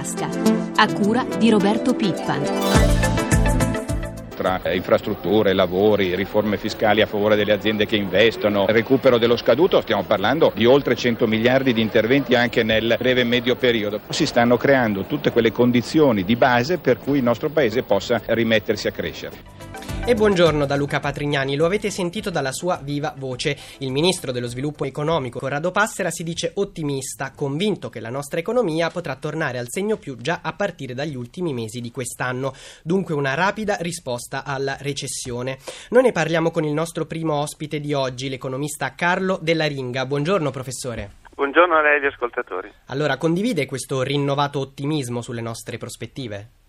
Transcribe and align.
tasca, 0.00 0.28
a 0.76 0.92
cura 0.94 1.26
di 1.38 1.50
Roberto 1.50 1.94
Pippan 1.94 2.88
tra 4.40 4.58
infrastrutture, 4.72 5.52
lavori, 5.52 6.14
riforme 6.14 6.56
fiscali 6.56 7.02
a 7.02 7.06
favore 7.06 7.36
delle 7.36 7.52
aziende 7.52 7.84
che 7.84 7.96
investono, 7.96 8.64
recupero 8.66 9.18
dello 9.18 9.36
scaduto, 9.36 9.82
stiamo 9.82 10.04
parlando 10.04 10.50
di 10.54 10.64
oltre 10.64 10.96
100 10.96 11.26
miliardi 11.26 11.74
di 11.74 11.82
interventi 11.82 12.34
anche 12.34 12.62
nel 12.62 12.96
breve 12.98 13.20
e 13.20 13.24
medio 13.24 13.56
periodo. 13.56 14.00
Si 14.08 14.24
stanno 14.24 14.56
creando 14.56 15.04
tutte 15.04 15.30
quelle 15.30 15.52
condizioni 15.52 16.24
di 16.24 16.36
base 16.36 16.78
per 16.78 16.96
cui 16.96 17.18
il 17.18 17.22
nostro 17.22 17.50
Paese 17.50 17.82
possa 17.82 18.22
rimettersi 18.24 18.88
a 18.88 18.92
crescere. 18.92 19.69
E 20.06 20.14
buongiorno 20.14 20.66
da 20.66 20.76
Luca 20.76 20.98
Patrignani, 20.98 21.54
lo 21.54 21.66
avete 21.66 21.88
sentito 21.90 22.30
dalla 22.30 22.50
sua 22.50 22.80
viva 22.82 23.14
voce. 23.16 23.56
Il 23.78 23.92
ministro 23.92 24.32
dello 24.32 24.48
sviluppo 24.48 24.84
economico 24.84 25.38
Corrado 25.38 25.70
Passera 25.70 26.10
si 26.10 26.24
dice 26.24 26.50
ottimista, 26.54 27.32
convinto 27.32 27.90
che 27.90 28.00
la 28.00 28.08
nostra 28.08 28.40
economia 28.40 28.88
potrà 28.88 29.14
tornare 29.14 29.58
al 29.58 29.66
segno 29.68 29.98
più 29.98 30.16
già 30.16 30.40
a 30.42 30.52
partire 30.54 30.94
dagli 30.94 31.14
ultimi 31.14 31.52
mesi 31.52 31.80
di 31.80 31.92
quest'anno. 31.92 32.54
Dunque 32.82 33.14
una 33.14 33.34
rapida 33.34 33.76
risposta 33.80 34.42
alla 34.42 34.76
recessione. 34.80 35.58
Noi 35.90 36.02
ne 36.02 36.12
parliamo 36.12 36.50
con 36.50 36.64
il 36.64 36.72
nostro 36.72 37.04
primo 37.04 37.34
ospite 37.34 37.78
di 37.78 37.92
oggi, 37.92 38.28
l'economista 38.28 38.94
Carlo 38.96 39.38
Della 39.40 39.66
Ringa. 39.66 40.06
Buongiorno 40.06 40.50
professore. 40.50 41.18
Buongiorno 41.34 41.76
a 41.76 41.82
lei 41.82 41.92
e 41.92 41.96
agli 41.98 42.06
ascoltatori. 42.06 42.72
Allora, 42.86 43.16
condivide 43.16 43.66
questo 43.66 44.02
rinnovato 44.02 44.58
ottimismo 44.58 45.22
sulle 45.22 45.40
nostre 45.40 45.78
prospettive? 45.78 46.59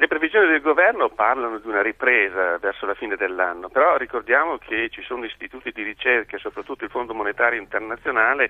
Le 0.00 0.06
previsioni 0.06 0.46
del 0.46 0.60
governo 0.60 1.08
parlano 1.08 1.58
di 1.58 1.66
una 1.66 1.82
ripresa 1.82 2.56
verso 2.58 2.86
la 2.86 2.94
fine 2.94 3.16
dell'anno, 3.16 3.68
però 3.68 3.96
ricordiamo 3.96 4.56
che 4.56 4.90
ci 4.90 5.02
sono 5.02 5.24
istituti 5.24 5.72
di 5.72 5.82
ricerca, 5.82 6.38
soprattutto 6.38 6.84
il 6.84 6.90
Fondo 6.90 7.14
Monetario 7.14 7.58
Internazionale, 7.58 8.48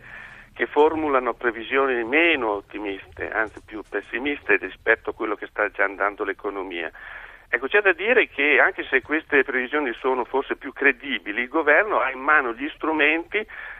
che 0.52 0.66
formulano 0.66 1.32
previsioni 1.32 2.04
meno 2.04 2.50
ottimiste, 2.50 3.30
anzi 3.30 3.62
più 3.64 3.80
pessimiste 3.88 4.56
rispetto 4.56 5.08
a 5.08 5.14
quello 5.14 5.36
che 5.36 5.46
sta 5.46 5.70
già 5.70 5.84
andando 5.84 6.22
l'economia. 6.22 6.92
Ecco, 7.48 7.66
c'è 7.66 7.80
da 7.80 7.94
dire 7.94 8.28
che 8.28 8.60
anche 8.60 8.84
se 8.84 9.00
queste 9.00 9.42
previsioni 9.42 9.94
sono 9.94 10.26
forse 10.26 10.56
più 10.56 10.74
credibili, 10.74 11.40
il 11.40 11.48
governo 11.48 11.98
ha 11.98 12.10
in 12.10 12.20
mano 12.20 12.52
gli 12.52 12.68
strumenti 12.74 13.38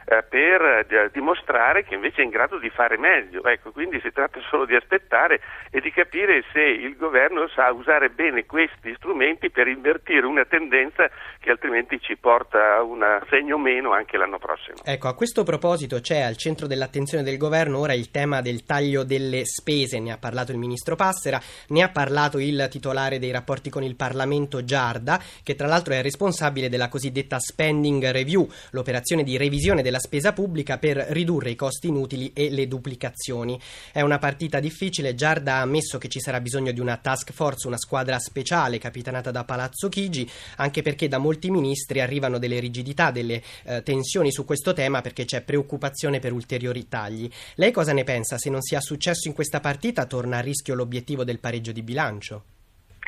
eh, 0.09 0.23
per 0.27 0.85
eh, 0.89 1.09
dimostrare 1.13 1.83
che 1.83 1.93
invece 1.93 2.21
è 2.21 2.23
in 2.23 2.31
grado 2.31 2.57
di 2.57 2.69
fare 2.71 2.97
meglio. 2.97 3.43
Ecco, 3.43 3.71
quindi 3.71 3.99
si 4.01 4.11
tratta 4.11 4.39
solo 4.49 4.65
di 4.65 4.73
aspettare 4.75 5.39
e 5.69 5.81
di 5.81 5.91
capire 5.91 6.43
se 6.51 6.61
il 6.61 6.95
governo 6.97 7.47
sa 7.49 7.71
usare 7.71 8.09
bene 8.09 8.47
questi 8.47 8.91
strumenti 8.95 9.51
per 9.51 9.67
invertire 9.67 10.25
una 10.25 10.45
tendenza 10.45 11.07
che 11.39 11.51
altrimenti 11.51 11.99
ci 12.01 12.17
porta 12.17 12.77
a 12.77 12.81
un 12.81 13.05
segno 13.29 13.59
meno 13.59 13.93
anche 13.93 14.17
l'anno 14.17 14.39
prossimo. 14.39 14.77
Ecco, 14.83 15.07
a 15.07 15.13
questo 15.13 15.43
proposito 15.43 15.99
c'è 15.99 16.21
al 16.21 16.37
centro 16.37 16.65
dell'attenzione 16.65 17.23
del 17.23 17.37
governo 17.37 17.77
ora 17.77 17.93
il 17.93 18.09
tema 18.09 18.41
del 18.41 18.65
taglio 18.65 19.03
delle 19.03 19.45
spese, 19.45 19.99
ne 19.99 20.11
ha 20.11 20.17
parlato 20.17 20.51
il 20.51 20.57
ministro 20.57 20.95
Passera, 20.95 21.39
ne 21.67 21.83
ha 21.83 21.89
parlato 21.89 22.39
il 22.39 22.67
titolare 22.71 23.19
dei 23.19 23.31
rapporti 23.31 23.69
con 23.69 23.83
il 23.83 23.95
Parlamento 23.95 24.63
Giarda, 24.63 25.19
che 25.43 25.53
tra 25.53 25.67
l'altro 25.67 25.93
è 25.93 26.01
responsabile 26.01 26.67
della 26.67 26.89
cosiddetta 26.89 27.37
spending 27.39 28.09
review, 28.09 28.47
l'operazione 28.71 29.21
di 29.23 29.37
revisione 29.37 29.83
della 29.83 29.98
della 29.99 30.01
spesa 30.01 30.33
pubblica 30.33 30.77
per 30.77 30.97
ridurre 31.09 31.51
i 31.51 31.55
costi 31.55 31.87
inutili 31.87 32.31
e 32.33 32.49
le 32.49 32.67
duplicazioni. 32.67 33.59
È 33.91 34.01
una 34.01 34.17
partita 34.17 34.59
difficile, 34.59 35.13
Giarda 35.13 35.55
ha 35.55 35.61
ammesso 35.61 35.97
che 35.97 36.07
ci 36.07 36.19
sarà 36.19 36.39
bisogno 36.39 36.71
di 36.71 36.79
una 36.79 36.97
task 36.97 37.31
force, 37.33 37.67
una 37.67 37.77
squadra 37.77 38.17
speciale 38.17 38.77
capitanata 38.79 39.29
da 39.31 39.43
Palazzo 39.43 39.89
Chigi, 39.89 40.29
anche 40.57 40.81
perché 40.81 41.07
da 41.07 41.17
molti 41.17 41.51
ministri 41.51 41.99
arrivano 41.99 42.39
delle 42.39 42.59
rigidità, 42.59 43.11
delle 43.11 43.43
eh, 43.65 43.83
tensioni 43.83 44.31
su 44.31 44.45
questo 44.45 44.73
tema 44.73 45.01
perché 45.01 45.25
c'è 45.25 45.41
preoccupazione 45.41 46.19
per 46.19 46.31
ulteriori 46.31 46.87
tagli. 46.87 47.29
Lei 47.55 47.71
cosa 47.71 47.91
ne 47.93 48.03
pensa? 48.03 48.37
Se 48.37 48.49
non 48.49 48.61
sia 48.61 48.79
successo 48.79 49.27
in 49.27 49.33
questa 49.33 49.59
partita 49.59 50.05
torna 50.05 50.37
a 50.37 50.41
rischio 50.41 50.75
l'obiettivo 50.75 51.23
del 51.23 51.39
pareggio 51.39 51.71
di 51.71 51.83
bilancio? 51.83 52.43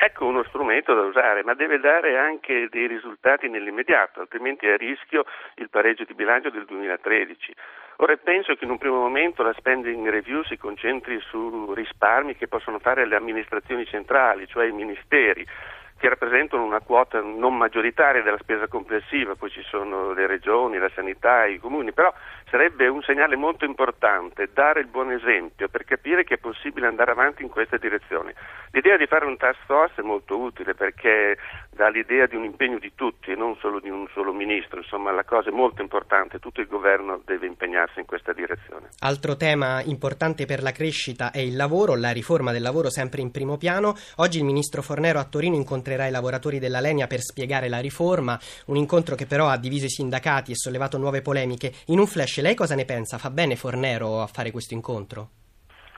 Ecco 0.04 0.26
uno 0.26 0.42
strumento 0.42 0.94
da 0.94 1.02
usare, 1.02 1.44
ma 1.44 1.54
deve 1.54 1.78
dare 1.78 2.18
anche 2.18 2.66
dei 2.68 2.88
risultati 2.88 3.48
nell'immediato, 3.48 4.18
altrimenti 4.18 4.66
è 4.66 4.72
a 4.72 4.76
rischio 4.76 5.24
il 5.58 5.70
pareggio 5.70 6.02
di 6.02 6.12
bilancio 6.14 6.50
del 6.50 6.64
2013. 6.64 7.54
Ora 7.98 8.16
penso 8.16 8.56
che 8.56 8.64
in 8.64 8.72
un 8.72 8.78
primo 8.78 8.98
momento 8.98 9.44
la 9.44 9.52
spending 9.52 10.08
review 10.08 10.42
si 10.42 10.56
concentri 10.56 11.20
su 11.20 11.72
risparmi 11.72 12.34
che 12.34 12.48
possono 12.48 12.80
fare 12.80 13.06
le 13.06 13.14
amministrazioni 13.14 13.86
centrali, 13.86 14.48
cioè 14.48 14.66
i 14.66 14.72
ministeri 14.72 15.46
che 15.98 16.08
rappresentano 16.08 16.64
una 16.64 16.80
quota 16.80 17.20
non 17.20 17.56
maggioritaria 17.56 18.22
della 18.22 18.38
spesa 18.38 18.66
complessiva, 18.66 19.36
poi 19.36 19.50
ci 19.50 19.62
sono 19.62 20.12
le 20.12 20.26
regioni, 20.26 20.78
la 20.78 20.90
sanità, 20.92 21.44
i 21.44 21.60
comuni, 21.60 21.92
però 21.92 22.12
sarebbe 22.52 22.86
un 22.86 23.00
segnale 23.00 23.34
molto 23.34 23.64
importante 23.64 24.50
dare 24.52 24.80
il 24.80 24.86
buon 24.86 25.10
esempio 25.10 25.68
per 25.70 25.84
capire 25.84 26.22
che 26.22 26.34
è 26.34 26.36
possibile 26.36 26.86
andare 26.86 27.10
avanti 27.10 27.42
in 27.42 27.48
questa 27.48 27.78
direzione. 27.78 28.34
L'idea 28.72 28.98
di 28.98 29.06
fare 29.06 29.24
un 29.24 29.38
task 29.38 29.60
force 29.64 30.02
è 30.02 30.04
molto 30.04 30.38
utile 30.38 30.74
perché 30.74 31.38
dà 31.70 31.88
l'idea 31.88 32.26
di 32.26 32.36
un 32.36 32.44
impegno 32.44 32.78
di 32.78 32.92
tutti 32.94 33.30
e 33.30 33.36
non 33.36 33.56
solo 33.56 33.80
di 33.80 33.88
un 33.88 34.06
solo 34.12 34.34
ministro, 34.34 34.80
insomma 34.80 35.12
la 35.12 35.24
cosa 35.24 35.48
è 35.48 35.52
molto 35.52 35.80
importante, 35.80 36.40
tutto 36.40 36.60
il 36.60 36.66
governo 36.66 37.22
deve 37.24 37.46
impegnarsi 37.46 38.00
in 38.00 38.04
questa 38.04 38.34
direzione. 38.34 38.88
Altro 38.98 39.34
tema 39.36 39.80
importante 39.82 40.44
per 40.44 40.62
la 40.62 40.72
crescita 40.72 41.30
è 41.30 41.38
il 41.38 41.56
lavoro, 41.56 41.96
la 41.96 42.10
riforma 42.10 42.52
del 42.52 42.60
lavoro 42.60 42.90
sempre 42.90 43.22
in 43.22 43.30
primo 43.30 43.56
piano. 43.56 43.94
Oggi 44.16 44.36
il 44.36 44.44
ministro 44.44 44.82
Fornero 44.82 45.18
a 45.18 45.24
Torino 45.24 45.56
incontrerà 45.56 46.06
i 46.06 46.10
lavoratori 46.10 46.58
della 46.58 46.80
Lenia 46.80 47.06
per 47.06 47.20
spiegare 47.20 47.70
la 47.70 47.80
riforma, 47.80 48.38
un 48.66 48.76
incontro 48.76 49.14
che 49.14 49.24
però 49.24 49.48
ha 49.48 49.56
diviso 49.56 49.86
i 49.86 49.90
sindacati 49.90 50.52
e 50.52 50.56
sollevato 50.56 50.98
nuove 50.98 51.22
polemiche. 51.22 51.72
In 51.86 51.98
un 51.98 52.06
flash 52.06 52.40
lei 52.42 52.54
cosa 52.54 52.74
ne 52.74 52.84
pensa? 52.84 53.16
Fa 53.16 53.30
bene 53.30 53.56
Fornero 53.56 54.20
a 54.20 54.26
fare 54.26 54.50
questo 54.50 54.74
incontro? 54.74 55.28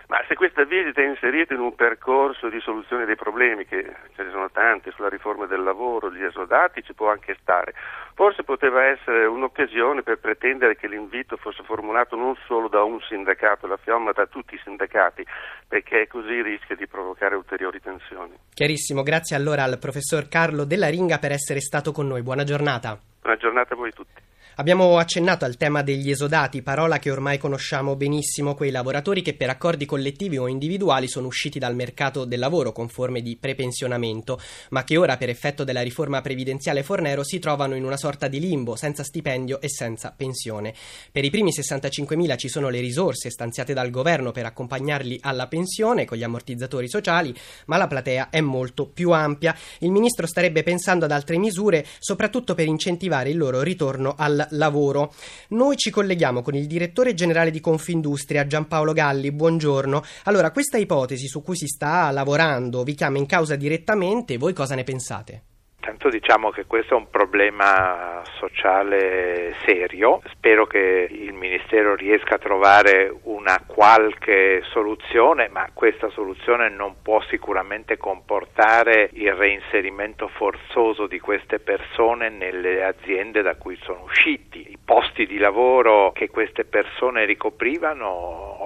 Ma 0.07 0.23
se 0.29 0.35
questa 0.35 0.65
visita 0.65 1.01
è 1.01 1.07
inserita 1.07 1.55
in 1.55 1.61
un 1.61 1.75
percorso 1.75 2.51
di 2.51 2.61
soluzione 2.61 3.07
dei 3.07 3.17
problemi, 3.17 3.65
che 3.65 3.83
ce 4.15 4.23
ne 4.23 4.31
sono 4.31 4.51
tanti 4.51 4.91
sulla 4.95 5.09
riforma 5.09 5.47
del 5.47 5.63
lavoro, 5.63 6.13
gli 6.13 6.23
esodati, 6.23 6.83
ci 6.83 6.93
può 6.93 7.11
anche 7.11 7.37
stare. 7.41 7.73
Forse 8.13 8.45
poteva 8.45 8.85
essere 8.85 9.25
un'occasione 9.25 10.03
per 10.03 10.19
pretendere 10.19 10.77
che 10.77 10.89
l'invito 10.89 11.37
fosse 11.37 11.63
formulato 11.63 12.17
non 12.17 12.37
solo 12.47 12.69
da 12.69 12.83
un 12.83 13.01
sindacato, 13.01 13.67
la 13.67 13.79
fiamma 13.79 14.13
da 14.13 14.27
tutti 14.27 14.55
i 14.55 14.61
sindacati, 14.63 15.25
perché 15.67 16.07
così 16.07 16.43
rischia 16.43 16.77
di 16.77 16.87
provocare 16.87 17.35
ulteriori 17.35 17.81
tensioni. 17.81 18.37
Chiarissimo, 18.53 19.03
grazie 19.03 19.37
allora 19.37 19.63
al 19.63 19.79
professor 19.79 20.29
Carlo 20.29 20.65
Della 20.65 20.91
Ringa 20.91 21.19
per 21.19 21.33
essere 21.33 21.61
stato 21.61 21.93
con 21.93 22.07
noi. 22.07 22.23
Buona 22.23 22.45
giornata. 22.45 22.99
Buona 23.23 23.39
giornata 23.39 23.73
a 23.73 23.77
voi 23.77 23.91
tutti. 23.91 24.33
Abbiamo 24.57 24.99
accennato 24.99 25.45
al 25.45 25.57
tema 25.57 25.83
degli 25.83 26.11
esodati, 26.11 26.63
parola 26.63 27.01
che 27.01 27.11
ormai 27.11 27.39
conosciamo 27.39 27.97
benissimo, 27.97 28.55
quei 28.55 28.71
lavoratori 28.71 29.21
che 29.21 29.35
per 29.35 29.51
accordi 29.51 29.85
collettivi 29.85 30.39
o 30.39 30.47
individuali 30.47 31.09
sono 31.09 31.27
usciti 31.27 31.59
dal 31.59 31.75
mercato 31.75 32.25
del 32.25 32.39
lavoro 32.39 32.71
con 32.71 32.89
forme 32.89 33.21
di 33.21 33.37
prepensionamento, 33.37 34.41
ma 34.71 34.85
che 34.85 34.97
ora 34.97 35.17
per 35.17 35.29
effetto 35.29 35.65
della 35.65 35.83
riforma 35.83 36.21
previdenziale 36.21 36.85
Fornero 36.85 37.25
si 37.25 37.41
trovano 37.41 37.75
in 37.75 37.83
una 37.83 37.97
sorta 37.97 38.29
di 38.29 38.39
limbo, 38.39 38.77
senza 38.77 39.03
stipendio 39.03 39.61
e 39.61 39.69
senza 39.69 40.15
pensione. 40.17 40.73
Per 41.11 41.25
i 41.25 41.31
primi 41.31 41.51
65.000 41.51 42.37
ci 42.37 42.49
sono 42.49 42.69
le 42.69 42.79
risorse 42.79 43.31
stanziate 43.31 43.75
dal 43.75 43.91
governo 43.91 44.31
per 44.31 44.47
accompagnarli 44.47 45.19
alla 45.23 45.49
pensione 45.49 46.05
con 46.05 46.17
gli 46.17 46.23
ammortizzatori 46.23 46.89
sociali, 46.89 47.35
ma 47.67 47.77
la 47.77 47.89
platea 47.89 48.31
è 48.31 48.41
molto 48.41 48.87
più 48.87 49.11
ampia. 49.11 49.53
Il 49.81 49.91
ministro 49.91 50.29
starebbe 50.29 50.63
pensando 50.63 51.07
ad 51.07 51.11
altre 51.11 51.39
misure, 51.39 51.85
soprattutto 51.99 52.55
per 52.55 52.69
incentivare 52.69 53.31
il 53.31 53.37
loro 53.37 53.61
ritorno 53.61 54.15
al 54.17 54.43
lavoro. 54.51 55.13
Noi 55.49 55.77
ci 55.77 55.91
colleghiamo 55.91 56.43
con 56.43 56.55
il 56.55 56.67
direttore 56.67 57.15
generale 57.15 57.51
di 57.51 57.61
Confindustria, 57.61 58.47
Giampaolo 58.47 58.93
Galli. 58.93 59.33
Buongiorno. 59.33 60.03
Allora, 60.25 60.51
questa 60.51 60.79
ipotesi 60.79 61.27
su 61.27 61.43
cui 61.43 61.57
si 61.57 61.67
sta 61.67 62.11
lavorando 62.11 62.83
vi 62.83 62.95
chiama 62.95 63.19
in 63.19 63.27
causa 63.27 63.57
direttamente, 63.57 64.37
voi 64.37 64.53
cosa 64.53 64.75
ne 64.75 64.85
pensate? 64.85 65.43
Intanto 65.87 66.09
diciamo 66.09 66.49
che 66.49 66.65
questo 66.65 66.95
è 66.95 66.97
un 66.97 67.11
problema 67.11 68.23
sociale 68.39 69.55
serio, 69.67 70.23
spero 70.31 70.67
che 70.67 71.07
il 71.11 71.35
Ministero 71.35 71.95
riesca 71.95 72.37
a 72.37 72.39
trovare 72.39 73.15
una 73.25 73.63
qualche 73.67 74.63
soluzione, 74.71 75.51
ma 75.51 75.69
questa 75.75 76.09
soluzione 76.09 76.71
non 76.71 77.03
può 77.03 77.21
sicuramente 77.29 77.99
comportare 77.99 79.11
il 79.13 79.35
reinserimento 79.35 80.29
forzoso 80.29 81.07
di 81.07 81.21
queste 81.21 81.59
persone 81.59 82.31
nelle 82.31 82.83
aziende 82.83 83.43
da 83.43 83.57
cui 83.57 83.79
sono 83.83 84.05
usciti. 84.05 84.71
I 84.71 84.79
posti 84.83 85.27
di 85.27 85.37
lavoro 85.37 86.13
che 86.13 86.31
queste 86.31 86.65
persone 86.65 87.27
ricoprivano 87.27 88.09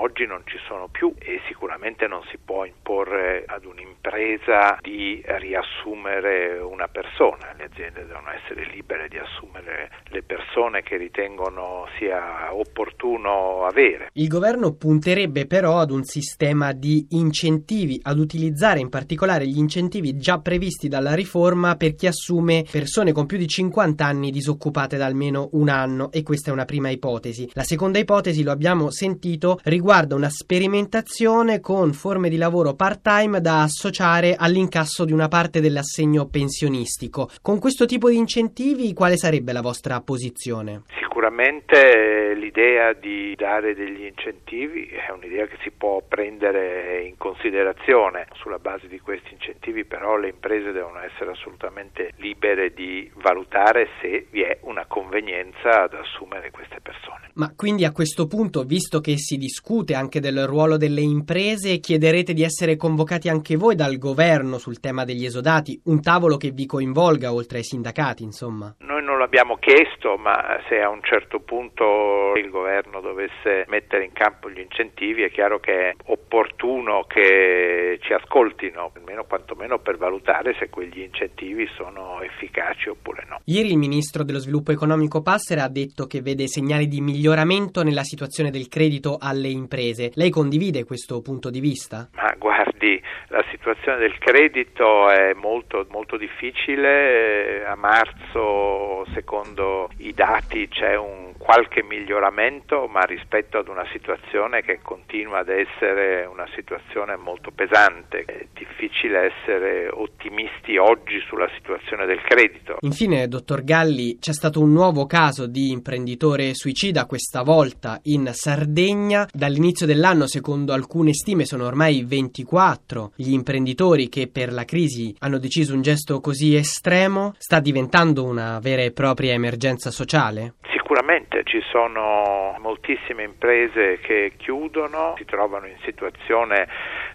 oggi 0.00 0.25
non 0.25 0.43
ci 0.44 0.59
sono 0.69 0.87
più 0.87 1.12
e 1.19 1.41
sicuramente 1.49 2.06
non 2.06 2.23
si 2.31 2.38
può 2.38 2.64
imporre 2.64 3.43
ad 3.44 3.64
un'impresa 3.64 4.79
di 4.81 5.21
riassumere 5.26 6.61
una 6.61 6.87
persona 6.87 7.06
persona, 7.08 7.55
le 7.56 7.64
aziende 7.64 8.05
devono 8.05 8.31
essere 8.31 8.69
libere 8.70 9.08
di 9.08 9.16
assumere 9.16 9.90
le 10.10 10.22
persone 10.22 10.82
che 10.82 10.96
ritengono 10.96 11.87
sia 11.99 12.55
opportuno 12.55 13.64
avere. 13.64 14.10
Il 14.12 14.28
governo 14.28 14.75
punterebbe 14.75 15.46
però 15.46 15.78
ad 15.78 15.90
un 15.90 16.05
sistema 16.05 16.72
di 16.72 17.06
incentivi, 17.10 17.99
ad 18.02 18.19
utilizzare 18.19 18.81
in 18.81 18.90
particolare 18.90 19.46
gli 19.46 19.58
incentivi 19.58 20.19
già 20.19 20.38
previsti 20.38 20.88
dalla 20.88 21.14
riforma 21.14 21.76
per 21.76 21.94
chi 21.94 22.06
assume 22.06 22.64
persone 22.70 23.12
con 23.12 23.26
più 23.26 23.38
di 23.38 23.46
50 23.46 24.04
anni 24.04 24.31
disoccupate 24.31 24.96
da 24.96 25.06
almeno 25.06 25.49
un 25.52 25.69
anno 25.69 26.12
e 26.12 26.22
questa 26.22 26.50
è 26.50 26.52
una 26.52 26.66
prima 26.66 26.90
ipotesi. 26.90 27.49
La 27.54 27.62
seconda 27.62 27.99
ipotesi, 27.99 28.43
lo 28.43 28.50
abbiamo 28.50 28.90
sentito, 28.90 29.58
riguarda 29.64 30.14
una 30.14 30.28
sperimentazione 30.28 31.61
con 31.61 31.93
forme 31.93 32.28
di 32.28 32.37
lavoro 32.37 32.75
part-time 32.75 33.40
da 33.40 33.62
associare 33.62 34.34
all'incasso 34.37 35.04
di 35.04 35.12
una 35.12 35.28
parte 35.28 35.61
dell'assegno 35.61 36.26
pensionistico. 36.26 36.98
Con 37.41 37.61
questo 37.61 37.87
tipo 37.87 38.11
di 38.11 38.17
incentivi 38.17 38.93
quale 38.93 39.17
sarebbe 39.17 39.53
la 39.53 39.62
vostra 39.62 40.00
posizione? 40.00 40.83
Sicuramente 40.99 42.35
l'idea 42.35 42.93
di 42.93 43.35
dare 43.37 43.75
degli 43.75 44.05
incentivi 44.05 44.87
è 44.87 45.11
un'idea 45.12 45.47
che 45.47 45.59
si 45.62 45.71
può 45.71 46.03
prendere 46.06 47.05
in 47.06 47.17
considerazione. 47.17 48.27
Sulla 48.35 48.59
base 48.59 48.89
di 48.89 48.99
questi 48.99 49.33
incentivi 49.33 49.85
però 49.85 50.17
le 50.17 50.29
imprese 50.29 50.73
devono 50.73 51.00
essere 51.00 51.31
assolutamente 51.31 52.12
libere 52.17 52.73
di 52.73 53.11
valutare 53.15 53.89
se 54.00 54.27
vi 54.31 54.43
è 54.43 54.59
una 54.62 54.87
convenienza 54.87 55.85
ad 55.85 55.95
assumere 55.95 56.50
queste 56.50 56.81
persone. 56.81 57.31
Ma 57.35 57.53
quindi 57.55 57.85
a 57.85 57.93
questo 57.93 58.27
punto, 58.27 58.65
visto 58.65 59.00
che 59.00 59.17
si 59.17 59.37
discute 59.37 59.95
anche 59.95 60.21
del 60.21 60.47
ruolo 60.47 60.77
delle 60.77 61.03
imprese, 61.03 61.79
chiederete 61.79 62.33
di 62.33 62.43
essere 62.43 62.77
convocati 62.77 63.29
anche 63.29 63.56
voi 63.56 63.75
dal 63.77 63.99
governo 63.99 64.59
sul 64.59 64.81
tema 64.81 65.05
degli 65.05 65.25
esodati, 65.25 65.81
un 65.85 66.00
tavolo 66.00 66.37
che 66.37 66.50
vi 66.50 66.67
coinvolga 66.88 67.32
oltre 67.32 67.58
ai 67.58 67.64
sindacati, 67.64 68.23
insomma? 68.23 68.75
Noi 68.79 69.02
non 69.02 69.19
l'abbiamo 69.19 69.56
chiesto, 69.56 70.17
ma 70.17 70.58
se 70.69 70.81
a 70.81 70.88
un 70.88 71.02
certo 71.02 71.40
punto 71.40 72.32
il 72.37 72.49
governo 72.50 73.00
dovesse 73.00 73.64
mettere 73.69 74.05
in 74.05 74.12
campo 74.12 74.50
gli 74.50 74.61
incentivi, 74.61 75.23
è 75.23 75.31
chiaro 75.31 75.61
che 75.61 75.90
è 75.90 75.94
opportuno 76.06 77.05
che 77.06 77.99
ci 78.00 78.12
ascoltino, 78.12 78.93
almeno 78.94 79.25
quantomeno 79.25 79.79
per 79.79 79.96
valutare 79.99 80.55
se 80.58 80.70
quegli 80.70 81.00
incentivi 81.00 81.69
sono 81.76 82.20
efficaci 82.23 82.88
oppure 82.88 83.26
no. 83.29 83.40
Ieri 83.44 83.70
il 83.70 83.79
ministro 83.79 84.25
dello 84.25 84.38
sviluppo 84.38 84.73
economico 84.73 85.23
Passera 85.23 85.64
ha 85.64 85.69
detto 85.69 86.06
che 86.06 86.23
vede 86.23 86.46
segnali 86.46 86.87
di 86.87 87.00
miglioramento 87.00 87.82
nella 87.82 88.02
situazione 88.02 88.50
del 88.50 88.69
credito 88.69 89.19
alle 89.20 89.49
imprese. 89.49 90.11
Lei 90.14 90.31
condivide 90.31 90.85
questo 90.85 91.20
punto 91.20 91.50
di 91.50 91.61
vista? 91.61 92.08
Ma 92.14 92.35
guardi, 92.38 93.00
la 93.29 93.44
situazione 93.50 93.99
del 93.99 94.17
credito 94.19 95.11
è 95.11 95.32
molto, 95.35 95.87
molto 95.90 96.17
difficile. 96.17 96.77
A 96.86 97.75
marzo, 97.75 99.04
secondo 99.12 99.90
i 99.98 100.12
dati, 100.14 100.69
c'è 100.69 100.96
un 100.96 101.32
qualche 101.36 101.82
miglioramento, 101.82 102.86
ma 102.88 103.00
rispetto 103.00 103.58
ad 103.58 103.69
una 103.69 103.86
situazione 103.90 104.62
che 104.62 104.80
continua 104.82 105.38
ad 105.38 105.48
essere 105.48 106.26
una 106.26 106.46
situazione 106.54 107.16
molto 107.16 107.50
pesante. 107.50 108.25
È 108.25 108.46
difficile 108.52 109.32
essere 109.32 109.88
ottimisti 109.88 110.76
oggi 110.76 111.20
sulla 111.26 111.48
situazione 111.56 112.06
del 112.06 112.20
credito. 112.22 112.76
Infine, 112.80 113.26
dottor 113.28 113.64
Galli, 113.64 114.19
c'è 114.19 114.32
stato 114.32 114.60
un 114.60 114.72
nuovo 114.72 115.06
caso 115.06 115.46
di 115.46 115.70
imprenditore 115.70 116.54
suicida, 116.54 117.06
questa 117.06 117.42
volta 117.42 117.98
in 118.04 118.30
Sardegna. 118.32 119.26
Dall'inizio 119.32 119.86
dell'anno, 119.86 120.26
secondo 120.26 120.72
alcune 120.72 121.14
stime, 121.14 121.44
sono 121.44 121.66
ormai 121.66 122.04
24 122.04 123.12
gli 123.16 123.32
imprenditori 123.32 124.08
che 124.08 124.28
per 124.28 124.52
la 124.52 124.64
crisi 124.64 125.14
hanno 125.20 125.38
deciso 125.38 125.75
un 125.75 125.82
gesto 125.82 126.20
così 126.20 126.56
estremo. 126.69 127.35
Sta 127.38 127.61
diventando 127.61 128.25
una 128.25 128.59
vera 128.61 128.82
e 128.82 128.93
propria 128.93 129.32
emergenza 129.32 129.91
sociale? 129.91 130.55
Sicuramente 130.70 131.43
ci 131.44 131.61
sono 131.70 132.55
moltissime 132.61 133.23
imprese 133.23 133.99
che 134.00 134.32
chiudono, 134.37 135.15
si 135.17 135.25
trovano 135.25 135.67
in 135.67 135.76
situazione 135.85 136.67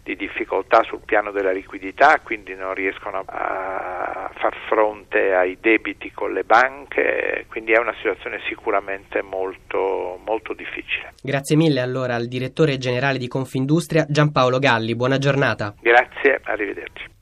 di 0.04 0.16
difficoltà 0.16 0.84
sul 0.84 1.02
piano 1.06 1.32
della 1.32 1.52
liquidità, 1.52 2.20
quindi 2.24 2.56
non 2.56 2.74
riescono 2.74 3.24
a 3.26 4.32
far 4.36 4.56
fronte 4.68 5.34
ai 5.34 5.58
debiti 5.60 6.12
con 6.12 6.34
le 6.34 6.44
banche, 6.44 7.46
quindi 7.50 7.72
è 7.72 7.80
una 7.80 7.94
situazione 7.96 8.42
sicuramente 8.48 9.22
molto, 9.22 10.20
molto 10.26 10.54
difficile. 10.54 11.14
Grazie 11.22 11.56
mille 11.56 11.80
allora 11.80 12.16
al 12.16 12.28
direttore 12.28 12.78
generale 12.78 13.18
di 13.18 13.28
Confindustria 13.28 14.06
Giampaolo 14.08 14.60
Galli, 14.60 14.96
buona 14.96 15.18
giornata. 15.18 15.74
Grazie, 15.80 16.42
arrivederci. 16.44 17.13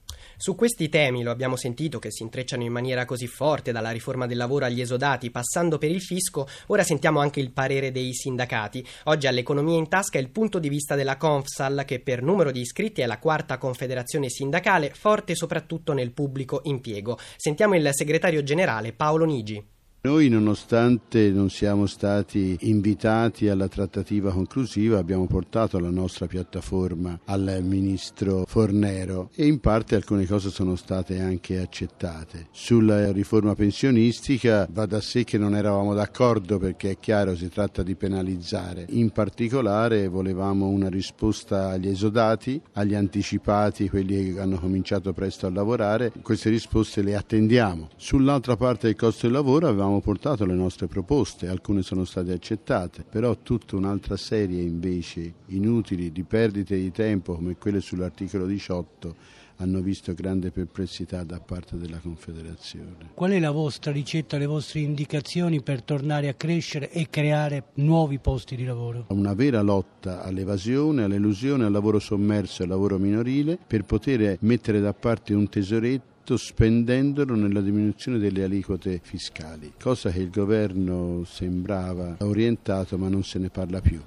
Su 0.41 0.55
questi 0.55 0.89
temi, 0.89 1.21
lo 1.21 1.29
abbiamo 1.29 1.55
sentito, 1.55 1.99
che 1.99 2.09
si 2.11 2.23
intrecciano 2.23 2.63
in 2.63 2.71
maniera 2.71 3.05
così 3.05 3.27
forte, 3.27 3.71
dalla 3.71 3.91
riforma 3.91 4.25
del 4.25 4.37
lavoro 4.37 4.65
agli 4.65 4.81
esodati, 4.81 5.29
passando 5.29 5.77
per 5.77 5.91
il 5.91 6.01
fisco, 6.01 6.47
ora 6.69 6.81
sentiamo 6.81 7.19
anche 7.19 7.39
il 7.39 7.51
parere 7.51 7.91
dei 7.91 8.11
sindacati. 8.11 8.83
Oggi 9.03 9.27
all'economia 9.27 9.77
in 9.77 9.87
tasca 9.87 10.17
il 10.17 10.31
punto 10.31 10.57
di 10.57 10.67
vista 10.67 10.95
della 10.95 11.17
Confsal, 11.17 11.83
che 11.85 11.99
per 11.99 12.23
numero 12.23 12.49
di 12.49 12.61
iscritti 12.61 13.01
è 13.01 13.05
la 13.05 13.19
quarta 13.19 13.59
confederazione 13.59 14.29
sindacale, 14.29 14.89
forte 14.95 15.35
soprattutto 15.35 15.93
nel 15.93 16.11
pubblico 16.11 16.61
impiego. 16.63 17.19
Sentiamo 17.37 17.75
il 17.75 17.87
segretario 17.91 18.41
generale 18.41 18.93
Paolo 18.93 19.25
Nigi. 19.25 19.63
Noi, 20.03 20.29
nonostante 20.29 21.29
non 21.29 21.51
siamo 21.51 21.85
stati 21.85 22.57
invitati 22.61 23.49
alla 23.49 23.67
trattativa 23.67 24.31
conclusiva, 24.31 24.97
abbiamo 24.97 25.27
portato 25.27 25.77
la 25.77 25.91
nostra 25.91 26.25
piattaforma 26.25 27.19
al 27.25 27.59
ministro 27.61 28.45
Fornero 28.47 29.29
e 29.35 29.45
in 29.45 29.59
parte 29.59 29.93
alcune 29.93 30.25
cose 30.25 30.49
sono 30.49 30.75
state 30.75 31.19
anche 31.19 31.59
accettate. 31.59 32.47
Sulla 32.49 33.11
riforma 33.11 33.53
pensionistica 33.53 34.67
va 34.71 34.87
da 34.87 34.99
sé 35.01 35.23
che 35.23 35.37
non 35.37 35.53
eravamo 35.55 35.93
d'accordo 35.93 36.57
perché 36.57 36.89
è 36.89 36.99
chiaro 36.99 37.35
si 37.35 37.49
tratta 37.49 37.83
di 37.83 37.93
penalizzare. 37.93 38.87
In 38.89 39.11
particolare 39.11 40.07
volevamo 40.07 40.69
una 40.69 40.89
risposta 40.89 41.69
agli 41.69 41.89
esodati, 41.89 42.59
agli 42.73 42.95
anticipati, 42.95 43.87
quelli 43.87 44.33
che 44.33 44.39
hanno 44.39 44.57
cominciato 44.57 45.13
presto 45.13 45.45
a 45.45 45.51
lavorare. 45.51 46.11
Queste 46.23 46.49
risposte 46.49 47.03
le 47.03 47.15
attendiamo. 47.15 47.89
Sull'altra 47.97 48.55
parte 48.55 48.87
del 48.87 48.95
costo 48.95 49.27
del 49.27 49.35
lavoro 49.35 49.67
avevamo 49.67 49.89
avevamo 49.91 49.99
portato 49.99 50.45
le 50.45 50.53
nostre 50.53 50.87
proposte, 50.87 51.47
alcune 51.47 51.81
sono 51.81 52.05
state 52.05 52.31
accettate, 52.31 53.03
però 53.07 53.37
tutta 53.37 53.75
un'altra 53.75 54.15
serie 54.15 54.61
invece 54.61 55.33
inutili 55.47 56.11
di 56.11 56.23
perdite 56.23 56.77
di 56.77 56.91
tempo 56.91 57.35
come 57.35 57.57
quelle 57.57 57.81
sull'articolo 57.81 58.45
18 58.45 59.39
hanno 59.57 59.79
visto 59.79 60.13
grande 60.15 60.49
perplessità 60.49 61.23
da 61.23 61.39
parte 61.39 61.77
della 61.77 61.99
Confederazione. 61.99 63.11
Qual 63.13 63.29
è 63.29 63.39
la 63.39 63.51
vostra 63.51 63.91
ricetta, 63.91 64.37
le 64.37 64.47
vostre 64.47 64.79
indicazioni 64.79 65.61
per 65.61 65.83
tornare 65.83 66.29
a 66.29 66.33
crescere 66.33 66.89
e 66.89 67.07
creare 67.09 67.65
nuovi 67.75 68.17
posti 68.17 68.55
di 68.55 68.65
lavoro? 68.65 69.05
Una 69.09 69.35
vera 69.35 69.61
lotta 69.61 70.23
all'evasione, 70.23 71.03
all'elusione, 71.03 71.65
al 71.65 71.71
lavoro 71.71 71.99
sommerso 71.99 72.61
e 72.61 72.65
al 72.65 72.71
lavoro 72.71 72.97
minorile 72.97 73.59
per 73.65 73.83
poter 73.83 74.37
mettere 74.41 74.79
da 74.79 74.93
parte 74.93 75.35
un 75.35 75.47
tesoretto 75.47 76.10
spendendolo 76.37 77.35
nella 77.35 77.61
diminuzione 77.61 78.17
delle 78.17 78.43
aliquote 78.43 78.99
fiscali, 79.03 79.73
cosa 79.79 80.09
che 80.09 80.19
il 80.19 80.29
governo 80.29 81.23
sembrava 81.25 82.17
orientato 82.19 82.97
ma 82.97 83.09
non 83.09 83.23
se 83.23 83.39
ne 83.39 83.49
parla 83.49 83.81
più. 83.81 83.99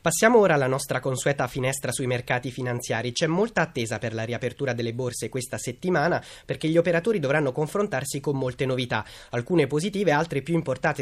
Passiamo 0.00 0.38
ora 0.38 0.54
alla 0.54 0.66
nostra 0.66 1.00
consueta 1.00 1.46
finestra 1.46 1.92
sui 1.92 2.06
mercati 2.06 2.50
finanziari. 2.50 3.12
C'è 3.12 3.26
molta 3.26 3.62
attesa 3.62 3.98
per 3.98 4.14
la 4.14 4.24
riapertura 4.24 4.72
delle 4.72 4.92
borse 4.92 5.28
questa 5.28 5.58
settimana 5.58 6.22
perché 6.44 6.68
gli 6.68 6.76
operatori 6.76 7.18
dovranno 7.18 7.52
confrontarsi 7.52 8.20
con 8.20 8.36
molte 8.36 8.66
novità, 8.66 9.04
alcune 9.30 9.66
positive, 9.66 10.12
altre 10.12 10.42
più 10.42 10.54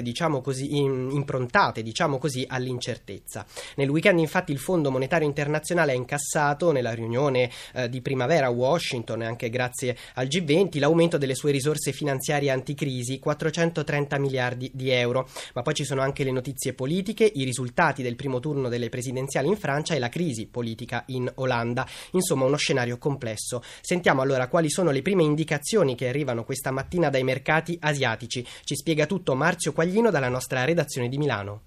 diciamo 0.03 0.41
così, 0.41 0.77
improntate 0.77 1.83
diciamo 1.83 2.19
così, 2.19 2.45
all'incertezza. 2.49 3.45
Nel 3.77 3.89
weekend 3.89 4.19
infatti 4.19 4.53
il 4.53 4.59
Fondo 4.59 4.91
Monetario 4.91 5.27
Internazionale 5.27 5.93
ha 5.93 5.95
incassato 5.95 6.73
nella 6.73 6.93
riunione 6.93 7.51
eh, 7.75 7.89
di 7.89 8.01
primavera 8.01 8.47
a 8.47 8.51
Washington, 8.51 9.23
anche 9.23 9.51
grazie 9.51 9.97
al 10.15 10.27
G20, 10.27 10.79
l'aumento 10.79 11.19
delle 11.19 11.35
sue 11.35 11.51
risorse 11.51 11.93
finanziarie 11.93 12.51
anticrisi, 12.51 13.19
430 13.19 14.19
miliardi 14.19 14.71
di 14.73 14.91
euro. 14.91 15.29
Ma 15.55 15.63
poi 15.63 15.75
ci 15.75 15.85
sono 15.85 16.03
anche 16.03 16.25
le 16.25 16.33
notizie 16.33 16.73
politiche, 16.73 17.31
i 17.35 17.45
risultati 17.45 18.03
del 18.03 18.17
primo 18.17 18.41
turno 18.41 18.66
delle 18.69 18.89
presidenziali 18.89 19.49
in 19.49 19.57
Francia 19.57 19.95
e 19.95 19.99
la 19.99 20.09
crisi 20.09 20.47
politica 20.47 21.05
in 21.09 21.31
Olanda. 21.37 21.87
Insomma, 22.13 22.45
uno 22.45 22.57
scenario 22.57 22.99
complesso. 22.99 23.63
Sentiamo 23.81 24.23
allora 24.23 24.49
quali 24.49 24.71
sono 24.71 24.91
le 24.91 25.03
prime 25.03 25.23
indicazioni 25.23 25.95
che 25.95 26.09
arrivano 26.09 26.45
questa 26.45 26.71
mattina 26.71 27.11
dai 27.11 27.25
mercati 27.25 27.77
asiatici. 27.81 28.47
Ci 28.65 28.77
spiega 28.77 29.07
tutto 29.07 29.35
Marzio 29.35 29.73
Quaglino 29.73 30.11
dalla 30.11 30.29
nostra 30.29 30.65
redazione 30.65 31.09
di 31.09 31.19
Milano. 31.19 31.63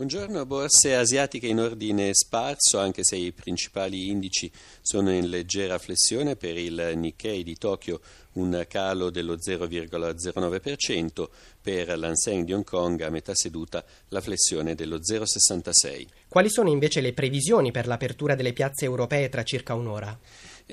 Buongiorno, 0.00 0.46
borse 0.46 0.94
asiatiche 0.94 1.46
in 1.46 1.60
ordine 1.60 2.14
sparso, 2.14 2.78
anche 2.78 3.04
se 3.04 3.16
i 3.16 3.32
principali 3.32 4.08
indici 4.08 4.50
sono 4.80 5.12
in 5.12 5.28
leggera 5.28 5.76
flessione 5.76 6.36
per 6.36 6.56
il 6.56 6.92
Nikkei 6.94 7.42
di 7.42 7.54
Tokyo 7.58 8.00
un 8.32 8.64
calo 8.66 9.10
dello 9.10 9.36
0,09%, 9.36 11.28
per 11.60 11.98
l'Anseng 11.98 12.46
di 12.46 12.54
Hong 12.54 12.64
Kong 12.64 12.98
a 13.02 13.10
metà 13.10 13.34
seduta 13.34 13.84
la 14.08 14.22
flessione 14.22 14.74
dello 14.74 15.00
0,66%. 15.00 16.06
Quali 16.28 16.48
sono 16.48 16.70
invece 16.70 17.02
le 17.02 17.12
previsioni 17.12 17.70
per 17.70 17.86
l'apertura 17.86 18.34
delle 18.34 18.54
piazze 18.54 18.86
europee 18.86 19.28
tra 19.28 19.42
circa 19.42 19.74
un'ora? 19.74 20.18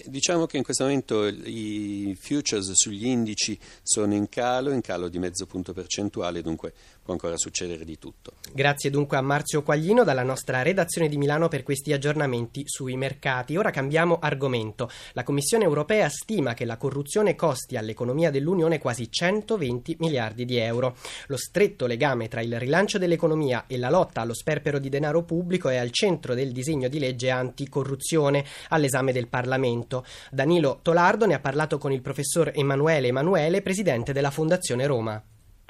Diciamo 0.05 0.45
che 0.45 0.57
in 0.57 0.63
questo 0.63 0.83
momento 0.83 1.25
i 1.27 2.17
futures 2.19 2.71
sugli 2.73 3.07
indici 3.07 3.57
sono 3.81 4.13
in 4.13 4.29
calo, 4.29 4.71
in 4.71 4.81
calo 4.81 5.07
di 5.07 5.19
mezzo 5.19 5.45
punto 5.45 5.73
percentuale, 5.73 6.41
dunque 6.41 6.73
può 7.03 7.13
ancora 7.13 7.37
succedere 7.37 7.85
di 7.85 7.97
tutto. 7.97 8.33
Grazie 8.53 8.89
dunque 8.89 9.17
a 9.17 9.21
Marzio 9.21 9.63
Quaglino 9.63 10.03
dalla 10.03 10.23
nostra 10.23 10.61
redazione 10.61 11.07
di 11.07 11.17
Milano 11.17 11.47
per 11.47 11.63
questi 11.63 11.93
aggiornamenti 11.93 12.63
sui 12.65 12.97
mercati. 12.97 13.55
Ora 13.55 13.71
cambiamo 13.71 14.19
argomento. 14.19 14.89
La 15.13 15.23
Commissione 15.23 15.63
europea 15.63 16.09
stima 16.09 16.53
che 16.53 16.65
la 16.65 16.75
corruzione 16.75 17.35
costi 17.35 17.77
all'economia 17.77 18.29
dell'Unione 18.29 18.79
quasi 18.79 19.09
120 19.09 19.95
miliardi 19.99 20.43
di 20.43 20.57
euro. 20.57 20.97
Lo 21.27 21.37
stretto 21.37 21.85
legame 21.85 22.27
tra 22.27 22.41
il 22.41 22.59
rilancio 22.59 22.97
dell'economia 22.97 23.65
e 23.67 23.77
la 23.77 23.89
lotta 23.89 24.21
allo 24.21 24.33
sperpero 24.33 24.79
di 24.79 24.89
denaro 24.89 25.23
pubblico 25.23 25.69
è 25.69 25.77
al 25.77 25.91
centro 25.91 26.33
del 26.33 26.51
disegno 26.51 26.89
di 26.89 26.99
legge 26.99 27.29
anticorruzione 27.29 28.43
all'esame 28.69 29.13
del 29.13 29.27
Parlamento. 29.27 29.86
Parlamento. 29.87 30.05
Danilo 30.29 30.79
Tolardo 30.81 31.25
ne 31.25 31.33
ha 31.33 31.39
parlato 31.39 31.77
con 31.77 31.91
il 31.91 32.01
professor 32.01 32.51
Emanuele 32.53 33.07
Emanuele, 33.07 33.61
presidente 33.61 34.13
della 34.13 34.31
Fondazione 34.31 34.85
Roma. 34.85 35.23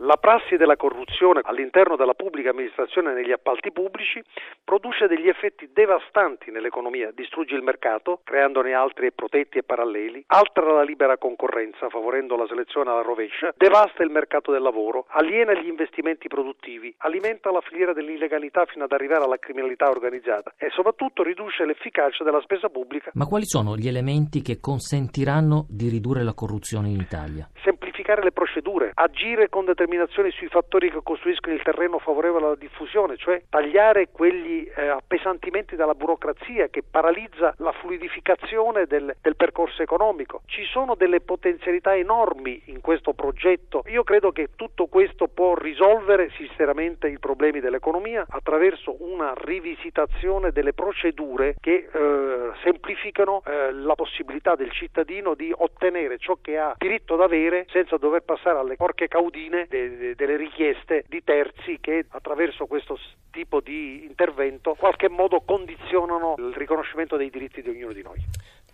La 0.08 0.16
prassi 0.16 0.56
della 0.56 0.78
corruzione 0.78 1.42
all'interno 1.44 1.98
della 1.98 2.14
pubblica 2.14 2.52
amministrazione 2.52 3.14
negli 3.14 3.34
appalti 3.34 3.74
pubblici 3.74 4.24
produce 4.64 5.06
degli 5.08 5.28
effetti 5.28 5.70
devastanti 5.74 6.50
nell'economia, 6.50 7.12
distrugge 7.14 7.56
il 7.56 7.62
mercato, 7.62 8.22
creandone 8.24 8.72
altri 8.72 9.12
protetti 9.12 9.58
e 9.58 9.64
paralleli, 9.64 10.24
altera 10.28 10.72
la 10.72 10.84
libera 10.84 11.18
concorrenza, 11.18 11.90
favorendo 11.90 12.38
la 12.38 12.48
selezione 12.48 12.90
alla 12.90 13.02
rovescia, 13.02 13.54
devasta 13.58 14.02
il 14.02 14.10
mercato 14.10 14.54
del 14.54 14.62
lavoro, 14.62 15.08
aliena 15.10 15.52
gli 15.52 15.68
investimenti 15.68 16.30
produttivi, 16.30 16.96
alimenta 17.00 17.52
la 17.52 17.60
filiera 17.60 17.92
dell'illegalità 17.92 18.64
fino 18.64 18.86
ad 18.86 18.94
arrivare 18.94 19.26
alla 19.26 19.40
criminalità 19.40 19.90
organizzata 19.90 20.54
e 20.56 20.70
soprattutto 20.70 21.22
riduce 21.22 21.66
l'efficacia 21.66 22.24
della 22.24 22.40
spesa 22.40 22.70
pubblica. 22.70 23.12
Ma 23.16 23.26
quali 23.26 23.46
sono 23.46 23.76
gli 23.76 23.90
elementi 23.90 24.42
che 24.42 24.62
consentiranno 24.62 25.66
di 25.68 25.90
ridurre 25.90 26.24
la 26.24 26.34
corruzione 26.34 26.88
in 26.88 27.02
Italia? 27.02 27.50
Semplificare 27.62 28.24
le 28.24 28.32
procedure, 28.38 28.92
agire 28.94 29.50
con 29.50 29.66
determinazione 29.66 30.30
sui 30.30 30.48
fattori 30.48 30.92
che 30.92 31.00
costruiscono 31.02 31.56
il 31.56 31.64
terreno 31.64 31.98
favorevole 31.98 32.46
alla 32.46 32.56
diffusione, 32.56 33.18
cioè 33.18 33.42
tagliare 33.50 34.10
quegli 34.12 34.70
eh, 34.76 34.90
appesantimenti 34.90 35.76
della 35.76 35.96
burocrazia 35.96 36.68
che 36.68 36.84
paralizza 36.84 37.56
la 37.58 37.72
fluidificazione 37.72 38.86
del, 38.86 39.16
del 39.20 39.36
percorso 39.36 39.82
economico. 39.82 40.44
Ci 40.46 40.64
sono 40.66 40.94
delle 40.94 41.20
potenzialità 41.20 41.96
enormi 41.96 42.62
in 42.66 42.80
questo 42.80 43.14
progetto. 43.14 43.82
Io 43.88 44.04
credo 44.04 44.32
che 44.32 44.50
tutto 44.56 44.86
questo 44.86 45.28
può 45.28 45.56
risolvere 45.56 46.30
sinceramente 46.38 47.08
i 47.08 47.18
problemi 47.18 47.60
dell'economia 47.60 48.24
attraverso 48.30 48.98
una 49.00 49.34
rivisitazione 49.36 50.52
delle 50.52 50.74
procedure 50.74 51.56
che 51.60 51.90
eh, 51.92 52.52
semplificano 52.62 53.42
eh, 53.48 53.72
la 53.74 53.96
possibilità 53.96 54.54
del 54.54 54.70
cittadino 54.70 55.34
di 55.34 55.52
ottenere 55.58 56.20
ciò 56.20 56.38
che 56.40 56.60
ha 56.60 56.76
diritto 56.78 57.16
ad 57.16 57.22
avere 57.22 57.66
senza 57.72 57.98
dover 57.98 58.26
passare 58.28 58.60
alle 58.60 58.76
porche 58.76 59.08
caudine 59.08 59.66
de, 59.70 60.14
delle 60.16 60.36
richieste 60.36 61.06
di 61.08 61.24
terzi 61.24 61.80
che 61.80 62.06
attraverso 62.10 62.66
questo 62.66 63.00
tipo 63.32 63.62
di 63.62 64.04
intervento 64.04 64.72
in 64.72 64.76
qualche 64.76 65.08
modo 65.10 65.40
condizionano 65.40 66.36
il 66.38 66.54
riconoscimento 66.54 67.16
dei 67.16 67.30
diritti 67.30 67.62
di 67.62 67.70
ognuno 67.70 67.94
di 67.94 68.04
noi. 68.04 68.18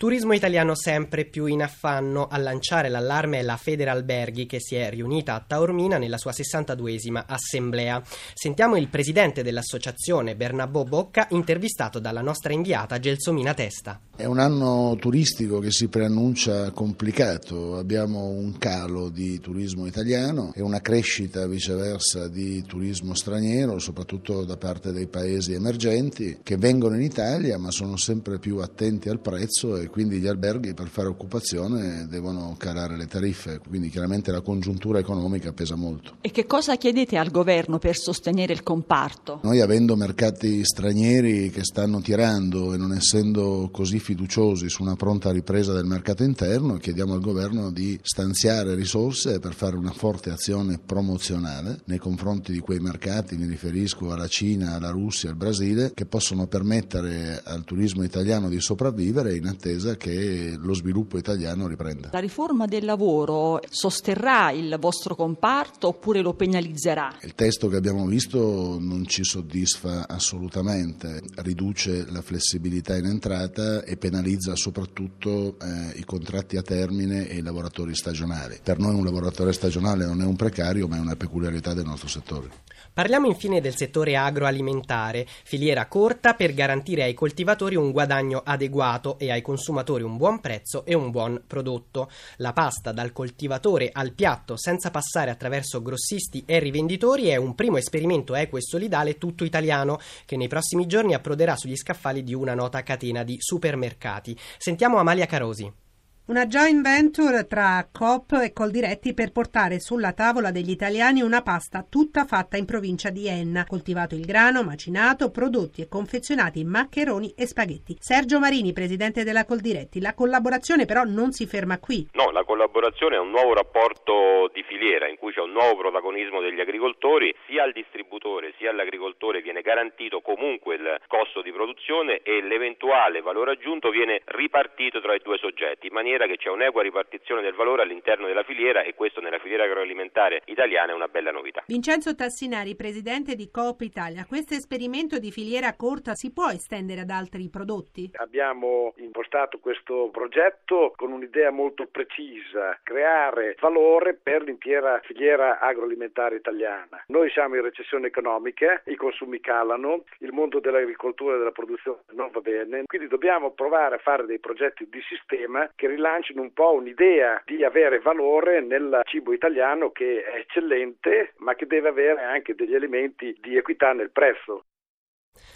Turismo 0.04 0.34
italiano 0.34 0.76
sempre 0.76 1.24
più 1.24 1.46
in 1.46 1.64
affanno. 1.64 2.28
A 2.28 2.36
lanciare 2.36 2.90
l'allarme 2.90 3.40
è 3.40 3.42
la 3.42 3.56
Federalberghi 3.56 4.46
che 4.46 4.60
si 4.60 4.76
è 4.76 4.90
riunita 4.90 5.34
a 5.34 5.40
Taormina 5.48 5.98
nella 5.98 6.18
sua 6.18 6.32
62esima 6.32 7.24
assemblea. 7.26 8.04
Sentiamo 8.34 8.76
il 8.76 8.90
presidente 8.90 9.44
dell'associazione 9.44 10.36
Bernabò 10.36 10.84
Bocca 10.84 11.28
intervistato 11.30 12.00
dalla 12.00 12.20
nostra 12.20 12.52
inviata 12.52 13.00
Gelsomina 13.00 13.54
Testa. 13.54 13.98
È 14.14 14.26
un 14.26 14.40
anno 14.40 14.98
turistico 15.00 15.60
che 15.60 15.72
si 15.72 15.88
preannuncia 15.88 16.72
complicato. 16.72 17.78
Abbiamo 17.78 18.28
un 18.28 18.58
calo 18.58 19.08
di 19.08 19.40
turismo 19.40 19.86
italiano 19.86 20.52
e 20.54 20.62
una 20.62 20.82
crescita 20.82 21.48
viceversa 21.48 22.28
di 22.28 22.62
turismo 22.64 23.14
straniero, 23.14 23.80
soprattutto 23.80 24.44
da 24.44 24.58
parte 24.58 24.92
dei 24.92 25.08
paesi 25.08 25.54
emergenti 25.54 26.40
che 26.44 26.58
vengono 26.58 26.96
in 26.96 27.04
Italia 27.04 27.58
ma 27.58 27.72
sono 27.72 27.96
sempre 27.96 28.38
più 28.38 28.58
attenti 28.58 29.08
al 29.08 29.22
prezzo 29.22 29.78
e 29.78 29.92
quindi 29.94 30.18
gli 30.18 30.26
alberghi 30.26 30.74
per 30.74 30.88
fare 30.88 31.08
occupazione 31.08 32.08
devono 32.10 32.56
calare 32.58 32.98
le 32.98 33.06
tariffe, 33.06 33.60
quindi 33.60 33.90
chiaramente 33.90 34.32
la 34.32 34.42
congiuntura 34.42 34.98
economica 34.98 35.54
pesa 35.54 35.76
molto. 35.76 36.16
E 36.20 36.32
che 36.32 36.48
cosa 36.48 36.78
chiedete 36.78 37.16
al 37.16 37.30
governo 37.30 37.78
per 37.78 37.96
sostenere 37.96 38.54
il 38.54 38.64
comparto? 38.64 39.40
Noi 39.44 39.62
avendo 39.62 39.96
mercati 39.96 40.66
stranieri 40.66 41.52
che 41.52 41.64
stanno 41.64 42.02
tirando 42.02 42.74
e 42.74 42.78
non 42.78 42.92
essendo 42.92 43.70
così 43.72 44.00
fiduciosi 44.00 44.68
su 44.68 44.82
una 44.82 44.96
pronta 44.96 45.30
ripresa 45.30 45.74
del 45.74 45.86
mercato 45.86 46.24
interno, 46.24 46.78
chiediamo 46.78 47.14
al 47.14 47.22
governo 47.22 47.70
di 47.70 48.00
stanziare 48.02 48.74
risorse 48.74 49.38
per 49.38 49.54
fare 49.54 49.76
una 49.76 49.92
forte 49.92 50.32
azione 50.32 50.80
promozionale 50.84 51.82
nei 51.86 52.00
confronti 52.00 52.52
di 52.52 52.58
quei 52.62 52.80
mercati, 52.80 53.38
mi 53.38 53.46
riferisco 53.46 54.12
alla 54.12 54.28
Cina, 54.28 54.74
alla 54.74 54.90
Russia, 54.90 55.30
al 55.30 55.36
Brasile, 55.36 55.92
che 55.94 56.08
possono 56.08 56.48
permettere 56.48 57.44
al 57.44 57.64
turismo 57.64 58.02
italiano 58.02 58.50
di 58.50 58.60
sopravvivere 58.60 59.36
in 59.36 59.46
attesa 59.46 59.82
attesa 59.84 59.98
che 59.98 60.56
lo 60.58 60.74
sviluppo 60.74 61.18
italiano 61.18 61.68
riprenda. 61.68 62.10
La 62.12 62.20
riforma 62.20 62.66
del 62.66 62.86
lavoro 62.86 63.60
sosterrà 63.70 64.52
il 64.52 64.78
vostro 64.80 65.16
comparto 65.16 65.90
oppure 65.90 66.22
lo 66.22 66.34
penalizzerà? 66.34 67.18
Il 67.22 67.36
testo 67.36 67.68
che 67.68 67.76
abbiamo 67.76 68.06
visto 68.06 68.78
non 68.80 69.06
ci 69.06 69.24
soddisfa 69.24 70.08
assolutamente, 70.08 71.22
riduce 71.38 72.06
la 72.10 72.22
flessibilità 72.22 72.96
in 72.96 73.06
entrata 73.06 73.84
e 73.84 73.98
penalizza 73.98 74.56
soprattutto 74.56 75.58
eh, 75.60 75.98
i 76.00 76.04
contratti 76.06 76.58
a 76.58 76.62
termine 76.62 77.28
e 77.28 77.38
i 77.38 77.42
lavoratori 77.42 77.96
stagionali. 77.96 78.60
Per 78.64 78.80
noi 78.80 78.96
un 78.96 79.04
lavoratore 79.04 79.54
stagionale 79.54 80.06
non 80.06 80.22
è 80.22 80.26
un 80.26 80.36
precario 80.36 80.88
ma 80.88 80.98
è 80.98 81.00
una 81.00 81.16
peculiarità 81.16 81.74
del 81.74 81.86
nostro 81.86 82.08
settore. 82.08 82.50
Parliamo 82.94 83.26
infine 83.28 83.60
del 83.60 83.76
settore 83.76 84.16
agroalimentare, 84.16 85.26
filiera 85.44 85.88
corta 85.88 86.36
per 86.36 86.54
garantire 86.54 87.02
ai 87.02 87.16
coltivatori 87.16 87.76
un 87.76 87.92
guadagno 87.92 88.44
adeguato 88.46 89.18
e 89.18 89.32
ai 89.32 89.42
consumatori 89.42 89.73
un 90.04 90.18
buon 90.18 90.40
prezzo 90.40 90.86
e 90.86 90.94
un 90.94 91.10
buon 91.12 91.44
prodotto. 91.48 92.10
La 92.38 92.54
pasta 92.54 92.92
dal 92.92 93.12
coltivatore 93.12 93.90
al 93.92 94.14
piatto 94.14 94.58
senza 94.58 94.92
passare 94.92 95.32
attraverso 95.32 95.82
grossisti 95.82 96.44
e 96.46 96.60
rivenditori 96.60 97.28
è 97.28 97.36
un 97.36 97.56
primo 97.56 97.78
esperimento 97.78 98.36
equo 98.36 98.58
e 98.58 98.62
solidale 98.62 99.18
tutto 99.18 99.44
italiano 99.44 100.00
che 100.26 100.38
nei 100.38 100.48
prossimi 100.48 100.86
giorni 100.86 101.14
approderà 101.14 101.56
sugli 101.56 101.76
scaffali 101.76 102.24
di 102.24 102.34
una 102.34 102.54
nota 102.54 102.84
catena 102.84 103.24
di 103.24 103.38
supermercati. 103.40 104.38
Sentiamo 104.58 104.98
Amalia 104.98 105.26
Carosi. 105.26 105.83
Una 106.26 106.46
joint 106.46 106.82
venture 106.82 107.46
tra 107.48 107.86
Coop 107.92 108.40
e 108.42 108.54
Coldiretti 108.54 109.14
per 109.14 109.34
portare 109.34 109.82
sulla 109.82 110.14
tavola 110.14 110.52
degli 110.52 110.70
italiani 110.70 111.20
una 111.22 111.42
pasta 111.42 111.84
tutta 111.84 112.24
fatta 112.24 112.56
in 112.56 112.64
provincia 112.64 113.10
di 113.10 113.28
Enna, 113.28 113.66
coltivato 113.68 114.16
il 114.16 114.24
grano, 114.24 114.64
macinato, 114.64 115.32
prodotti 115.32 115.82
e 115.82 115.90
confezionati 115.90 116.64
maccheroni 116.64 117.34
e 117.36 117.46
spaghetti. 117.46 117.98
Sergio 118.00 118.40
Marini, 118.40 118.72
presidente 118.72 119.26
della 119.26 119.44
Coldiretti, 119.44 120.00
la 120.00 120.14
collaborazione 120.14 120.86
però 120.86 121.04
non 121.04 121.34
si 121.34 121.46
ferma 121.46 121.78
qui. 121.78 122.08
No, 122.14 122.32
la 122.32 122.46
collaborazione 122.46 123.18
è 123.18 123.20
un 123.20 123.32
nuovo 123.32 123.54
rapporto 123.54 124.50
di 124.54 124.64
filiera 124.64 125.10
in 125.10 125.18
cui 125.18 125.34
c'è 125.34 125.42
un 125.42 125.52
nuovo 125.52 125.76
protagonismo 125.76 126.40
degli 126.40 126.62
agricoltori, 126.62 127.36
sia 127.48 127.64
al 127.64 127.74
distributore 127.74 128.54
sia 128.58 128.70
all'agricoltore 128.70 129.42
viene 129.42 129.62
garantito 129.62 130.22
comunque 130.22 130.76
il 130.76 131.02
costo 131.08 131.42
di 131.42 131.52
produzione 131.52 132.22
e 132.24 132.42
l'eventuale 132.42 133.20
valore 133.20 133.52
aggiunto 133.52 133.90
viene 133.90 134.22
ripartito 134.24 135.02
tra 135.02 135.14
i 135.14 135.20
due 135.22 135.38
soggetti 135.38 135.88
in 135.88 135.94
maniera 135.94 136.13
maniera 136.14 136.28
che 136.28 136.38
c'è 136.38 136.50
un'equa 136.50 136.82
ripartizione 136.84 137.42
del 137.42 137.54
valore 137.54 137.82
all'interno 137.82 138.28
della 138.28 138.44
filiera 138.44 138.84
e 138.84 138.94
questo 138.94 139.20
nella 139.20 139.40
filiera 139.40 139.64
agroalimentare 139.64 140.42
italiana 140.46 140.92
è 140.92 140.96
una 140.96 141.08
bella 141.08 141.32
novità. 141.32 141.64
Vincenzo 141.68 142.14
Tassinari, 142.14 142.76
presidente 142.76 143.36
di 143.36 143.50
Coop 143.50 143.82
Italia, 143.82 144.26
questo 144.28 144.54
esperimento 144.54 145.18
di 145.18 145.32
filiera 145.32 145.76
corta 145.76 146.14
si 146.14 146.32
può 146.32 146.50
estendere 146.50 147.02
ad 147.02 147.10
altri 147.10 147.50
prodotti? 147.50 148.12
Abbiamo 148.16 148.94
impostato 148.98 149.60
questo 149.60 150.10
progetto 150.12 150.94
con 150.96 151.12
un'idea 151.12 151.50
molto 151.50 151.88
precisa, 151.88 152.80
creare 152.84 153.56
valore 153.60 154.14
per 154.14 154.44
l'intera 154.44 155.00
filiera 155.04 155.60
agroalimentare 155.60 156.36
italiana. 156.36 157.04
Noi 157.08 157.30
siamo 157.32 157.56
in 157.56 157.62
recessione 157.62 158.08
economica, 158.08 158.82
i 158.86 158.96
consumi 158.96 159.40
calano, 159.40 160.04
il 160.20 160.32
mondo 160.32 160.60
dell'agricoltura 160.60 161.36
e 161.36 161.38
della 161.40 161.52
produzione 161.52 162.02
non 162.12 162.30
va 162.32 162.42
bene, 162.42 162.84
quindi 162.86 163.08
dobbiamo 163.08 163.52
provare 163.52 163.96
a 163.96 164.00
fare 164.00 164.26
dei 164.26 164.40
progetti 164.40 164.88
di 164.90 165.02
sistema 165.08 165.70
che 165.76 165.88
rilanciano 165.88 166.03
rilancino 166.04 166.42
un 166.42 166.52
po' 166.52 166.74
un'idea 166.74 167.42
di 167.46 167.64
avere 167.64 168.00
valore 168.00 168.60
nel 168.60 169.00
cibo 169.06 169.32
italiano 169.32 169.92
che 169.92 170.22
è 170.24 170.40
eccellente 170.40 171.34
ma 171.38 171.56
che 171.56 171.66
deve 171.66 171.88
avere 171.88 172.22
anche 172.22 172.56
degli 172.56 172.76
elementi 172.76 173.34
di 173.40 173.56
equità 173.56 173.94
nel 173.94 174.12
prezzo. 174.12 174.66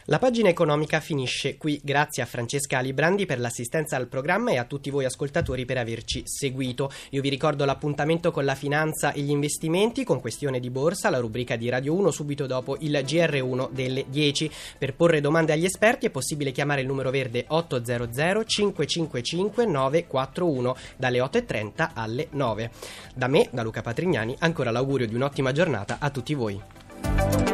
La 0.09 0.19
pagina 0.19 0.47
economica 0.47 1.01
finisce 1.01 1.57
qui. 1.57 1.81
Grazie 1.83 2.23
a 2.23 2.25
Francesca 2.25 2.77
Alibrandi 2.77 3.25
per 3.25 3.41
l'assistenza 3.41 3.97
al 3.97 4.07
programma 4.07 4.51
e 4.51 4.57
a 4.57 4.63
tutti 4.63 4.89
voi 4.89 5.03
ascoltatori 5.03 5.65
per 5.65 5.77
averci 5.77 6.23
seguito. 6.25 6.89
Io 7.09 7.21
vi 7.21 7.27
ricordo 7.27 7.65
l'appuntamento 7.65 8.31
con 8.31 8.45
la 8.45 8.55
finanza 8.55 9.11
e 9.11 9.19
gli 9.19 9.31
investimenti 9.31 10.05
con 10.05 10.21
questione 10.21 10.61
di 10.61 10.69
borsa, 10.69 11.09
la 11.09 11.19
rubrica 11.19 11.57
di 11.57 11.67
Radio 11.67 11.93
1 11.93 12.11
subito 12.11 12.45
dopo 12.45 12.77
il 12.79 12.93
GR1 12.93 13.71
delle 13.71 14.05
10. 14.07 14.49
Per 14.77 14.95
porre 14.95 15.19
domande 15.19 15.51
agli 15.51 15.65
esperti 15.65 16.05
è 16.05 16.09
possibile 16.09 16.53
chiamare 16.53 16.79
il 16.79 16.87
numero 16.87 17.09
verde 17.09 17.43
800 17.45 18.45
555 18.45 19.65
941 19.65 20.75
dalle 20.95 21.19
8.30 21.19 21.89
alle 21.93 22.27
9. 22.31 22.71
Da 23.13 23.27
me, 23.27 23.49
da 23.51 23.61
Luca 23.61 23.81
Patrignani, 23.81 24.37
ancora 24.39 24.71
l'augurio 24.71 25.05
di 25.05 25.15
un'ottima 25.15 25.51
giornata 25.51 25.97
a 25.99 26.09
tutti 26.09 26.33
voi. 26.33 27.46